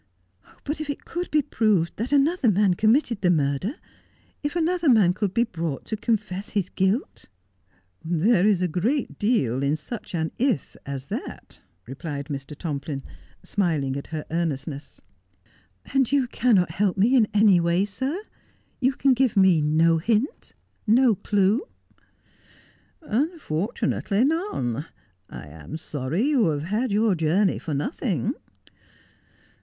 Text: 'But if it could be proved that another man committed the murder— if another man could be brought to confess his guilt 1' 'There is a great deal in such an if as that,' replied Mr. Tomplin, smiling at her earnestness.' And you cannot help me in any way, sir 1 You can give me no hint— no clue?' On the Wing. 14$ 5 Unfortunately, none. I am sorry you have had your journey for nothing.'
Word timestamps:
'But 0.65 0.81
if 0.81 0.89
it 0.89 1.05
could 1.05 1.29
be 1.29 1.43
proved 1.43 1.95
that 1.97 2.11
another 2.11 2.49
man 2.49 2.73
committed 2.73 3.21
the 3.21 3.29
murder— 3.29 3.75
if 4.43 4.55
another 4.55 4.89
man 4.89 5.13
could 5.13 5.31
be 5.31 5.43
brought 5.43 5.85
to 5.85 5.95
confess 5.95 6.49
his 6.49 6.69
guilt 6.69 7.25
1' 8.01 8.17
'There 8.21 8.47
is 8.47 8.63
a 8.63 8.67
great 8.67 9.19
deal 9.19 9.61
in 9.61 9.75
such 9.75 10.15
an 10.15 10.31
if 10.39 10.75
as 10.87 11.05
that,' 11.05 11.59
replied 11.85 12.29
Mr. 12.29 12.57
Tomplin, 12.57 13.03
smiling 13.43 13.95
at 13.95 14.07
her 14.07 14.25
earnestness.' 14.31 15.01
And 15.93 16.11
you 16.11 16.25
cannot 16.27 16.71
help 16.71 16.97
me 16.97 17.15
in 17.15 17.27
any 17.31 17.59
way, 17.59 17.85
sir 17.85 18.11
1 18.15 18.21
You 18.79 18.93
can 18.93 19.13
give 19.13 19.37
me 19.37 19.61
no 19.61 19.99
hint— 19.99 20.55
no 20.97 21.13
clue?' 21.13 21.67
On 23.03 23.09
the 23.09 23.17
Wing. 23.17 23.27
14$ 23.27 23.27
5 23.29 23.33
Unfortunately, 23.33 24.25
none. 24.25 24.85
I 25.29 25.45
am 25.45 25.77
sorry 25.77 26.23
you 26.23 26.47
have 26.47 26.63
had 26.63 26.91
your 26.91 27.13
journey 27.13 27.59
for 27.59 27.75
nothing.' 27.75 28.33